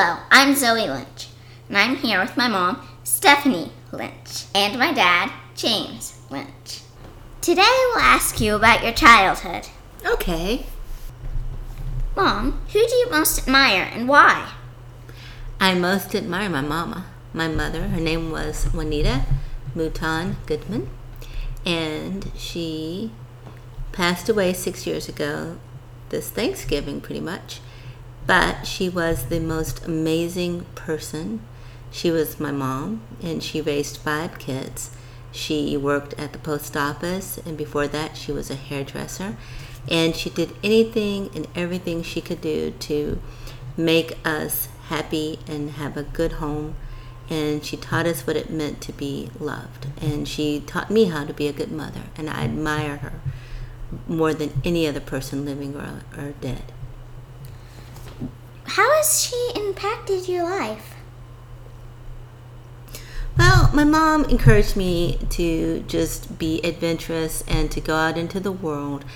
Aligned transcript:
Hello, 0.00 0.20
I'm 0.30 0.54
Zoe 0.54 0.88
Lynch, 0.88 1.26
and 1.66 1.76
I'm 1.76 1.96
here 1.96 2.20
with 2.20 2.36
my 2.36 2.46
mom, 2.46 2.86
Stephanie 3.02 3.72
Lynch, 3.90 4.44
and 4.54 4.78
my 4.78 4.92
dad, 4.92 5.32
James 5.56 6.20
Lynch. 6.30 6.82
Today 7.40 7.62
we'll 7.66 7.98
ask 7.98 8.40
you 8.40 8.54
about 8.54 8.84
your 8.84 8.92
childhood. 8.92 9.66
Okay. 10.06 10.66
Mom, 12.14 12.60
who 12.72 12.86
do 12.86 12.94
you 12.94 13.10
most 13.10 13.40
admire 13.40 13.90
and 13.92 14.06
why? 14.08 14.52
I 15.58 15.74
most 15.74 16.14
admire 16.14 16.48
my 16.48 16.60
mama, 16.60 17.06
my 17.32 17.48
mother. 17.48 17.88
Her 17.88 18.00
name 18.00 18.30
was 18.30 18.66
Juanita 18.72 19.24
Mouton 19.74 20.36
Goodman, 20.46 20.88
and 21.66 22.30
she 22.36 23.10
passed 23.90 24.28
away 24.28 24.52
six 24.52 24.86
years 24.86 25.08
ago, 25.08 25.58
this 26.10 26.30
Thanksgiving, 26.30 27.00
pretty 27.00 27.20
much. 27.20 27.58
But 28.28 28.66
she 28.66 28.90
was 28.90 29.24
the 29.24 29.40
most 29.40 29.86
amazing 29.86 30.66
person. 30.74 31.40
She 31.90 32.10
was 32.10 32.38
my 32.38 32.50
mom, 32.50 33.00
and 33.22 33.42
she 33.42 33.62
raised 33.62 33.96
five 33.96 34.38
kids. 34.38 34.90
She 35.32 35.78
worked 35.78 36.12
at 36.20 36.34
the 36.34 36.38
post 36.38 36.76
office, 36.76 37.38
and 37.38 37.56
before 37.56 37.88
that, 37.88 38.18
she 38.18 38.30
was 38.30 38.50
a 38.50 38.54
hairdresser. 38.54 39.38
And 39.90 40.14
she 40.14 40.28
did 40.28 40.54
anything 40.62 41.30
and 41.34 41.48
everything 41.54 42.02
she 42.02 42.20
could 42.20 42.42
do 42.42 42.74
to 42.80 43.18
make 43.78 44.18
us 44.26 44.68
happy 44.88 45.38
and 45.46 45.70
have 45.70 45.96
a 45.96 46.02
good 46.02 46.32
home. 46.32 46.74
And 47.30 47.64
she 47.64 47.78
taught 47.78 48.04
us 48.04 48.26
what 48.26 48.36
it 48.36 48.50
meant 48.50 48.82
to 48.82 48.92
be 48.92 49.30
loved. 49.40 49.86
And 50.02 50.28
she 50.28 50.60
taught 50.60 50.90
me 50.90 51.06
how 51.06 51.24
to 51.24 51.32
be 51.32 51.48
a 51.48 51.52
good 51.54 51.72
mother. 51.72 52.02
And 52.14 52.28
I 52.28 52.42
admire 52.44 52.98
her 52.98 53.20
more 54.06 54.34
than 54.34 54.60
any 54.66 54.86
other 54.86 55.00
person 55.00 55.46
living 55.46 55.74
or, 55.74 56.02
or 56.14 56.32
dead. 56.42 56.72
How 58.68 58.96
has 58.96 59.22
she 59.22 59.50
impacted 59.56 60.28
your 60.28 60.44
life? 60.44 60.94
Well, 63.38 63.70
my 63.72 63.84
mom 63.84 64.26
encouraged 64.26 64.76
me 64.76 65.18
to 65.30 65.80
just 65.88 66.38
be 66.38 66.60
adventurous 66.62 67.42
and 67.48 67.70
to 67.70 67.80
go 67.80 67.94
out 67.94 68.18
into 68.18 68.40
the 68.40 68.52
world 68.52 69.06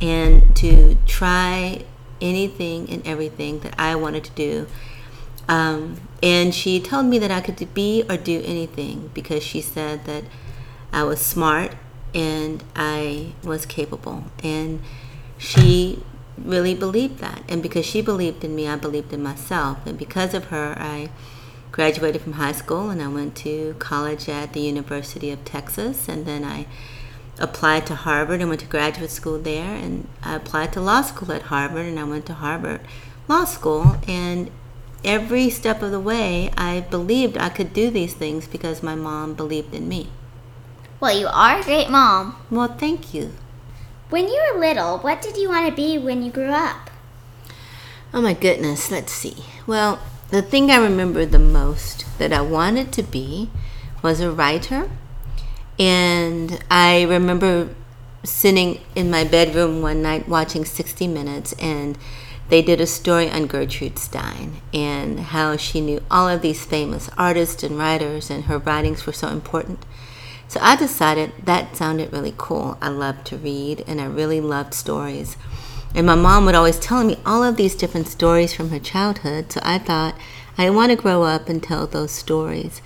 and 0.00 0.54
to 0.56 0.96
try 1.06 1.84
anything 2.20 2.88
and 2.88 3.04
everything 3.04 3.60
that 3.60 3.74
I 3.76 3.96
wanted 3.96 4.22
to 4.24 4.30
do. 4.30 4.66
Um, 5.48 6.00
and 6.22 6.54
she 6.54 6.78
told 6.78 7.06
me 7.06 7.18
that 7.18 7.32
I 7.32 7.40
could 7.40 7.74
be 7.74 8.04
or 8.08 8.16
do 8.16 8.40
anything 8.44 9.10
because 9.12 9.42
she 9.42 9.60
said 9.60 10.04
that 10.04 10.22
I 10.92 11.02
was 11.02 11.20
smart 11.20 11.74
and 12.14 12.62
I 12.76 13.32
was 13.42 13.66
capable. 13.66 14.24
And 14.44 14.82
she 15.36 16.04
really 16.44 16.74
believed 16.74 17.18
that. 17.18 17.42
And 17.48 17.62
because 17.62 17.86
she 17.86 18.00
believed 18.00 18.44
in 18.44 18.54
me, 18.54 18.66
I 18.68 18.76
believed 18.76 19.12
in 19.12 19.22
myself. 19.22 19.78
And 19.86 19.98
because 19.98 20.34
of 20.34 20.46
her, 20.46 20.74
I 20.78 21.10
graduated 21.72 22.22
from 22.22 22.34
high 22.34 22.52
school 22.52 22.90
and 22.90 23.02
I 23.02 23.08
went 23.08 23.36
to 23.36 23.74
college 23.78 24.28
at 24.28 24.52
the 24.52 24.60
University 24.60 25.30
of 25.30 25.44
Texas. 25.44 26.08
And 26.08 26.26
then 26.26 26.44
I 26.44 26.66
applied 27.38 27.86
to 27.86 27.94
Harvard 27.94 28.40
and 28.40 28.48
went 28.48 28.60
to 28.60 28.66
graduate 28.66 29.10
school 29.10 29.38
there. 29.38 29.74
And 29.74 30.08
I 30.22 30.36
applied 30.36 30.72
to 30.74 30.80
law 30.80 31.02
school 31.02 31.32
at 31.32 31.42
Harvard 31.42 31.86
and 31.86 31.98
I 31.98 32.04
went 32.04 32.26
to 32.26 32.34
Harvard 32.34 32.80
Law 33.28 33.44
School. 33.44 33.96
And 34.06 34.50
every 35.04 35.50
step 35.50 35.82
of 35.82 35.90
the 35.90 36.00
way, 36.00 36.50
I 36.56 36.80
believed 36.80 37.38
I 37.38 37.48
could 37.48 37.72
do 37.72 37.90
these 37.90 38.14
things 38.14 38.46
because 38.46 38.82
my 38.82 38.94
mom 38.94 39.34
believed 39.34 39.74
in 39.74 39.88
me. 39.88 40.10
Well, 41.00 41.18
you 41.18 41.28
are 41.28 41.60
a 41.60 41.64
great 41.64 41.88
mom. 41.88 42.36
Well, 42.50 42.68
thank 42.68 43.14
you. 43.14 43.32
When 44.10 44.26
you 44.26 44.42
were 44.52 44.58
little, 44.58 44.98
what 44.98 45.22
did 45.22 45.36
you 45.36 45.48
want 45.48 45.68
to 45.68 45.72
be 45.72 45.96
when 45.96 46.24
you 46.24 46.32
grew 46.32 46.50
up? 46.50 46.90
Oh 48.12 48.20
my 48.20 48.34
goodness, 48.34 48.90
let's 48.90 49.12
see. 49.12 49.44
Well, 49.68 50.00
the 50.30 50.42
thing 50.42 50.68
I 50.68 50.78
remember 50.78 51.24
the 51.24 51.38
most 51.38 52.04
that 52.18 52.32
I 52.32 52.40
wanted 52.40 52.92
to 52.94 53.04
be 53.04 53.50
was 54.02 54.18
a 54.18 54.32
writer. 54.32 54.90
And 55.78 56.58
I 56.68 57.02
remember 57.02 57.72
sitting 58.24 58.80
in 58.96 59.12
my 59.12 59.22
bedroom 59.22 59.80
one 59.80 60.02
night 60.02 60.28
watching 60.28 60.64
60 60.64 61.06
Minutes, 61.06 61.52
and 61.60 61.96
they 62.48 62.62
did 62.62 62.80
a 62.80 62.86
story 62.88 63.30
on 63.30 63.46
Gertrude 63.46 63.96
Stein 63.96 64.60
and 64.74 65.20
how 65.20 65.56
she 65.56 65.80
knew 65.80 66.02
all 66.10 66.28
of 66.28 66.42
these 66.42 66.64
famous 66.64 67.08
artists 67.16 67.62
and 67.62 67.78
writers, 67.78 68.28
and 68.28 68.46
her 68.46 68.58
writings 68.58 69.06
were 69.06 69.12
so 69.12 69.28
important. 69.28 69.86
So 70.50 70.58
I 70.60 70.74
decided 70.74 71.30
that 71.44 71.76
sounded 71.76 72.12
really 72.12 72.34
cool. 72.36 72.76
I 72.82 72.88
loved 72.88 73.24
to 73.28 73.36
read 73.36 73.84
and 73.86 74.00
I 74.00 74.06
really 74.06 74.40
loved 74.40 74.74
stories. 74.74 75.36
And 75.94 76.04
my 76.04 76.16
mom 76.16 76.44
would 76.44 76.56
always 76.56 76.80
tell 76.80 77.04
me 77.04 77.20
all 77.24 77.44
of 77.44 77.54
these 77.54 77.76
different 77.76 78.08
stories 78.08 78.52
from 78.52 78.70
her 78.70 78.80
childhood. 78.80 79.52
So 79.52 79.60
I 79.62 79.78
thought 79.78 80.16
I 80.58 80.68
want 80.70 80.90
to 80.90 80.96
grow 80.96 81.22
up 81.22 81.48
and 81.48 81.62
tell 81.62 81.86
those 81.86 82.10
stories. 82.10 82.82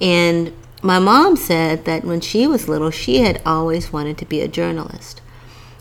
And 0.00 0.54
my 0.82 0.98
mom 0.98 1.36
said 1.36 1.84
that 1.84 2.02
when 2.02 2.22
she 2.22 2.46
was 2.46 2.66
little, 2.66 2.90
she 2.90 3.18
had 3.18 3.42
always 3.44 3.92
wanted 3.92 4.16
to 4.16 4.24
be 4.24 4.40
a 4.40 4.48
journalist. 4.48 5.20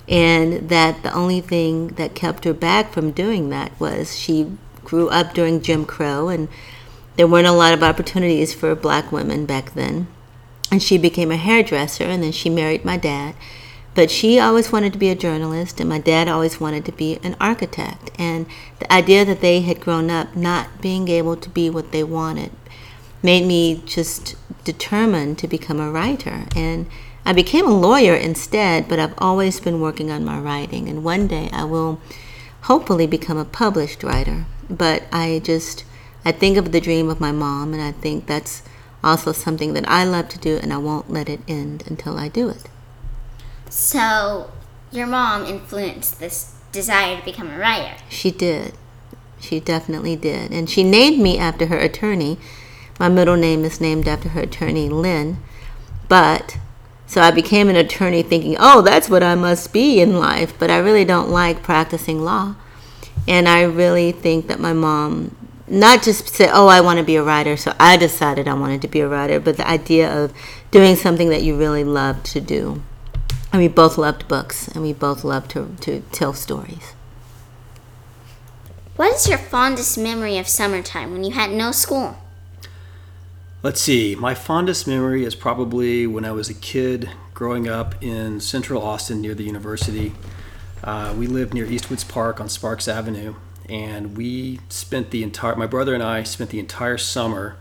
And 0.10 0.68
that 0.68 1.02
the 1.02 1.14
only 1.14 1.40
thing 1.40 1.96
that 1.96 2.14
kept 2.14 2.44
her 2.44 2.54
back 2.54 2.92
from 2.92 3.12
doing 3.12 3.52
that 3.52 3.80
was 3.80 4.20
she 4.20 4.52
grew 4.84 5.08
up 5.08 5.34
during 5.34 5.62
Jim 5.62 5.86
Crow 5.86 6.28
and 6.28 6.50
there 7.16 7.26
weren't 7.26 7.48
a 7.48 7.54
lot 7.54 7.74
of 7.74 7.84
opportunities 7.84 8.54
for 8.54 8.76
black 8.76 9.14
women 9.14 9.46
back 9.46 9.76
then 9.76 10.08
and 10.72 10.82
she 10.82 10.98
became 10.98 11.32
a 11.32 11.38
hairdresser 11.38 12.06
and 12.06 12.24
then 12.24 12.32
she 12.32 12.50
married 12.50 12.86
my 12.86 12.96
dad. 12.96 13.36
But 13.94 14.10
she 14.10 14.40
always 14.40 14.72
wanted 14.72 14.94
to 14.94 15.00
be 15.00 15.10
a 15.10 15.16
journalist 15.16 15.82
and 15.82 15.90
my 15.90 16.00
dad 16.00 16.30
always 16.30 16.62
wanted 16.62 16.86
to 16.86 16.94
be 16.94 17.20
an 17.24 17.36
architect. 17.42 18.10
And 18.18 18.46
the 18.80 18.92
idea 18.92 19.26
that 19.26 19.42
they 19.42 19.62
had 19.62 19.82
grown 19.82 20.10
up 20.10 20.34
not 20.34 20.82
being 20.82 21.10
able 21.10 21.36
to 21.36 21.50
be 21.50 21.70
what 21.70 21.92
they 21.92 22.04
wanted 22.04 22.52
made 23.22 23.46
me 23.46 23.84
just 23.86 24.36
determined 24.64 25.38
to 25.40 25.48
become 25.48 25.82
a 25.82 25.92
writer. 25.92 26.46
And 26.56 26.88
I 27.26 27.34
became 27.34 27.68
a 27.68 27.78
lawyer 27.78 28.16
instead 28.16 28.88
but 28.88 28.98
I've 28.98 29.14
always 29.18 29.60
been 29.60 29.82
working 29.82 30.10
on 30.10 30.24
my 30.24 30.40
writing. 30.40 30.88
And 30.88 31.04
one 31.04 31.28
day 31.28 31.50
I 31.52 31.66
will 31.66 32.00
hopefully 32.62 33.08
become 33.08 33.38
a 33.38 33.46
published 33.46 34.04
writer. 34.04 34.46
But 34.70 35.04
I 35.12 35.42
just 35.44 35.84
I 36.24 36.32
think 36.32 36.56
of 36.56 36.72
the 36.72 36.80
dream 36.80 37.10
of 37.10 37.20
my 37.20 37.34
mom 37.34 37.74
and 37.74 37.82
I 37.82 37.92
think 37.92 38.28
that's 38.28 38.64
also 39.04 39.32
something 39.32 39.74
that 39.74 39.88
I 39.88 40.04
love 40.04 40.30
to 40.30 40.40
do 40.40 40.58
and 40.58 40.72
I 40.72 40.78
won't 40.78 41.12
let 41.12 41.30
it 41.30 41.42
end 41.48 41.84
until 41.88 42.18
I 42.18 42.28
do 42.28 42.50
it. 42.50 42.70
So, 43.70 44.52
your 44.92 45.08
mom 45.08 45.46
influenced 45.46 46.20
this 46.20 46.56
desire 46.72 47.20
to 47.20 47.26
become 47.26 47.50
a 47.50 47.58
writer? 47.58 47.96
She 48.10 48.32
did. 48.32 48.74
She 49.40 49.60
definitely 49.60 50.16
did. 50.16 50.52
And 50.52 50.70
she 50.70 50.84
named 50.84 51.20
me 51.20 51.38
after 51.38 51.68
her 51.68 51.78
attorney. 51.78 52.38
My 53.00 53.10
middle 53.10 53.38
name 53.38 53.66
is 53.66 53.82
named 53.82 54.08
after 54.08 54.30
her 54.30 54.42
attorney, 54.42 54.90
Lynn. 54.90 55.38
But, 56.08 56.58
so 57.08 57.22
I 57.22 57.32
became 57.32 57.70
an 57.70 57.76
attorney 57.76 58.22
thinking, 58.22 58.56
oh, 58.60 58.82
that's 58.82 59.10
what 59.10 59.24
I 59.24 59.36
must 59.36 59.74
be 59.74 60.00
in 60.00 60.20
life. 60.20 60.54
But 60.60 60.70
I 60.70 60.78
really 60.78 61.06
don't 61.06 61.30
like 61.30 61.64
practicing 61.64 62.24
law. 62.24 62.56
And 63.28 63.48
I 63.48 63.64
really 63.64 64.12
think 64.12 64.48
that 64.48 64.60
my 64.60 64.74
mom 64.74 65.36
not 65.72 66.04
just 66.04 66.28
say, 66.28 66.50
oh, 66.52 66.68
I 66.68 66.82
want 66.82 67.00
to 67.00 67.06
be 67.06 67.16
a 67.16 67.24
writer, 67.24 67.56
so 67.56 67.74
I 67.80 67.96
decided 67.96 68.48
I 68.48 68.54
wanted 68.54 68.82
to 68.82 68.88
be 68.88 69.00
a 69.00 69.08
writer, 69.08 69.40
but 69.40 69.58
the 69.58 69.68
idea 69.68 70.12
of 70.12 70.34
doing 70.70 70.96
something 70.96 71.30
that 71.30 71.44
you 71.44 71.58
really 71.58 71.84
love 71.84 72.22
to 72.24 72.42
do. 72.42 72.84
And 73.54 73.62
we 73.62 73.68
both 73.68 73.98
loved 73.98 74.28
books, 74.28 74.68
and 74.68 74.84
we 74.84 74.94
both 74.94 75.24
loved 75.24 75.52
to, 75.52 75.76
to 75.82 76.02
tell 76.12 76.34
stories. 76.34 76.94
What 78.98 79.16
is 79.16 79.28
your 79.28 79.38
fondest 79.38 79.98
memory 79.98 80.38
of 80.38 80.48
summertime 80.48 81.12
when 81.12 81.24
you 81.24 81.32
had 81.32 81.52
no 81.52 81.72
school? 81.72 82.18
Let's 83.64 83.80
see. 83.80 84.16
My 84.16 84.36
fondest 84.36 84.88
memory 84.88 85.24
is 85.24 85.36
probably 85.36 86.06
when 86.06 86.26
I 86.26 86.32
was 86.32 86.50
a 86.50 86.54
kid 86.54 87.10
growing 87.34 87.68
up 87.68 87.96
in 88.04 88.40
central 88.40 88.82
Austin 88.82 89.22
near 89.22 89.34
the 89.34 89.44
university. 89.44 90.14
Uh, 90.84 91.14
we 91.18 91.28
lived 91.28 91.54
near 91.54 91.66
Eastwoods 91.66 92.08
Park 92.08 92.42
on 92.42 92.50
Sparks 92.50 92.88
Avenue, 92.88 93.36
and 93.72 94.18
we 94.18 94.60
spent 94.68 95.12
the 95.12 95.24
entire 95.24 95.56
my 95.56 95.66
brother 95.66 95.94
and 95.94 96.04
I 96.04 96.24
spent 96.24 96.50
the 96.50 96.60
entire 96.60 96.98
summer 96.98 97.56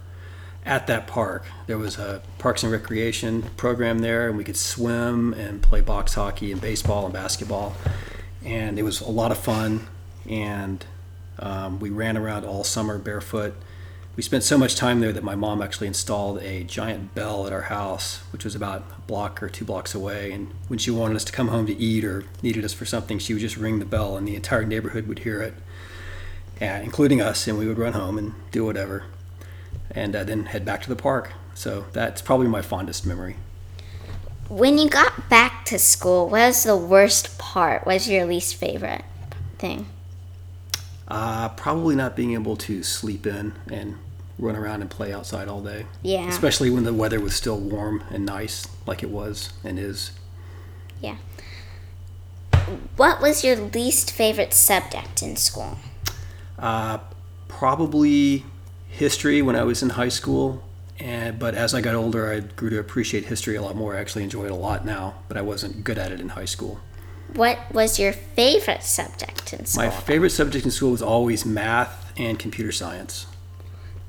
at 0.66 0.88
that 0.88 1.06
park. 1.06 1.44
There 1.68 1.78
was 1.78 1.98
a 1.98 2.20
Parks 2.38 2.64
and 2.64 2.72
Recreation 2.72 3.42
program 3.56 4.00
there, 4.00 4.28
and 4.28 4.36
we 4.36 4.44
could 4.44 4.56
swim 4.56 5.32
and 5.34 5.62
play 5.62 5.80
box 5.80 6.14
hockey 6.14 6.50
and 6.52 6.60
baseball 6.60 7.04
and 7.04 7.14
basketball, 7.14 7.74
and 8.44 8.78
it 8.78 8.82
was 8.82 9.00
a 9.00 9.08
lot 9.08 9.30
of 9.30 9.38
fun. 9.38 9.86
And 10.28 10.84
um, 11.38 11.78
we 11.78 11.90
ran 11.90 12.18
around 12.18 12.44
all 12.44 12.64
summer 12.64 12.98
barefoot. 12.98 13.54
We 14.16 14.22
spent 14.22 14.42
so 14.42 14.58
much 14.58 14.74
time 14.74 15.00
there 15.00 15.12
that 15.12 15.24
my 15.24 15.36
mom 15.36 15.62
actually 15.62 15.86
installed 15.86 16.42
a 16.42 16.64
giant 16.64 17.14
bell 17.14 17.46
at 17.46 17.52
our 17.52 17.62
house, 17.62 18.18
which 18.32 18.44
was 18.44 18.54
about 18.56 18.84
a 18.98 19.00
block 19.02 19.42
or 19.42 19.48
two 19.48 19.64
blocks 19.64 19.94
away. 19.94 20.32
And 20.32 20.52
when 20.66 20.78
she 20.78 20.90
wanted 20.90 21.16
us 21.16 21.24
to 21.24 21.32
come 21.32 21.48
home 21.48 21.66
to 21.66 21.76
eat 21.76 22.04
or 22.04 22.24
needed 22.42 22.64
us 22.64 22.74
for 22.74 22.84
something, 22.84 23.18
she 23.18 23.32
would 23.32 23.40
just 23.40 23.56
ring 23.56 23.78
the 23.78 23.84
bell, 23.84 24.16
and 24.16 24.26
the 24.26 24.34
entire 24.34 24.64
neighborhood 24.64 25.06
would 25.06 25.20
hear 25.20 25.40
it 25.40 25.54
including 26.60 27.20
us, 27.20 27.46
and 27.46 27.58
we 27.58 27.66
would 27.66 27.78
run 27.78 27.94
home 27.94 28.18
and 28.18 28.34
do 28.50 28.64
whatever, 28.64 29.04
and 29.90 30.14
uh, 30.14 30.24
then 30.24 30.46
head 30.46 30.64
back 30.64 30.82
to 30.82 30.88
the 30.88 30.96
park. 30.96 31.32
So 31.54 31.86
that's 31.92 32.22
probably 32.22 32.48
my 32.48 32.62
fondest 32.62 33.06
memory. 33.06 33.36
When 34.48 34.78
you 34.78 34.88
got 34.88 35.28
back 35.28 35.64
to 35.66 35.78
school, 35.78 36.24
what 36.24 36.40
was 36.40 36.64
the 36.64 36.76
worst 36.76 37.38
part? 37.38 37.86
What 37.86 37.94
was 37.94 38.08
your 38.08 38.26
least 38.26 38.56
favorite 38.56 39.04
thing? 39.58 39.86
Uh, 41.06 41.48
probably 41.50 41.94
not 41.94 42.16
being 42.16 42.34
able 42.34 42.56
to 42.56 42.82
sleep 42.82 43.26
in 43.26 43.52
and 43.70 43.96
run 44.38 44.56
around 44.56 44.80
and 44.80 44.90
play 44.90 45.12
outside 45.12 45.48
all 45.48 45.60
day. 45.60 45.86
Yeah. 46.02 46.28
Especially 46.28 46.70
when 46.70 46.84
the 46.84 46.94
weather 46.94 47.20
was 47.20 47.34
still 47.34 47.58
warm 47.58 48.02
and 48.10 48.24
nice, 48.24 48.66
like 48.86 49.02
it 49.02 49.10
was 49.10 49.52
and 49.62 49.78
is. 49.78 50.12
Yeah. 51.00 51.16
What 52.96 53.20
was 53.20 53.44
your 53.44 53.56
least 53.56 54.12
favorite 54.12 54.54
subject 54.54 55.22
in 55.22 55.36
school? 55.36 55.78
Uh, 56.60 56.98
probably 57.48 58.44
history 58.88 59.42
when 59.42 59.56
I 59.56 59.64
was 59.64 59.82
in 59.82 59.90
high 59.90 60.08
school. 60.10 60.62
And, 60.98 61.38
but 61.38 61.54
as 61.54 61.72
I 61.74 61.80
got 61.80 61.94
older, 61.94 62.30
I 62.30 62.40
grew 62.40 62.68
to 62.70 62.78
appreciate 62.78 63.24
history 63.24 63.56
a 63.56 63.62
lot 63.62 63.74
more. 63.74 63.96
I 63.96 64.00
actually 64.00 64.24
enjoy 64.24 64.44
it 64.44 64.50
a 64.50 64.54
lot 64.54 64.84
now, 64.84 65.14
but 65.28 65.38
I 65.38 65.40
wasn't 65.42 65.82
good 65.82 65.96
at 65.98 66.12
it 66.12 66.20
in 66.20 66.30
high 66.30 66.44
school. 66.44 66.78
What 67.34 67.58
was 67.72 67.98
your 67.98 68.12
favorite 68.12 68.82
subject 68.82 69.52
in 69.54 69.64
school? 69.64 69.84
My 69.84 69.90
favorite 69.90 70.30
subject 70.30 70.64
in 70.66 70.70
school 70.70 70.90
was 70.90 71.00
always 71.00 71.46
math 71.46 72.12
and 72.18 72.38
computer 72.38 72.72
science. 72.72 73.26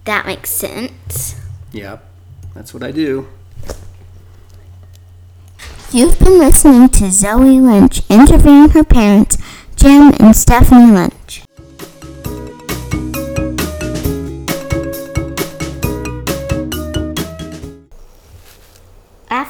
that 0.06 0.25
makes 0.25 0.50
sense. 0.50 1.36
Yep, 1.71 2.03
that's 2.53 2.74
what 2.74 2.83
I 2.83 2.92
do. 2.92 3.30
You've 5.94 6.18
been 6.19 6.39
listening 6.39 6.89
to 6.89 7.12
Zoe 7.12 7.59
Lynch 7.59 8.01
interviewing 8.09 8.69
her 8.69 8.83
parents, 8.83 9.38
Jim 9.75 10.13
and 10.19 10.36
Stephanie 10.36 10.92
Lynch. 10.92 11.44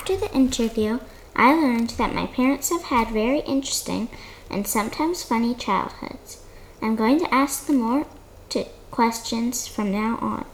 After 0.01 0.17
the 0.17 0.33
interview, 0.33 0.99
I 1.35 1.53
learned 1.53 1.91
that 1.91 2.15
my 2.15 2.25
parents 2.25 2.71
have 2.71 2.85
had 2.85 3.09
very 3.09 3.41
interesting 3.41 4.09
and 4.49 4.65
sometimes 4.65 5.21
funny 5.21 5.53
childhoods. 5.53 6.43
I'm 6.81 6.95
going 6.95 7.19
to 7.19 7.31
ask 7.31 7.67
them 7.67 7.81
more 7.81 8.07
questions 8.89 9.67
from 9.67 9.91
now 9.91 10.17
on. 10.19 10.45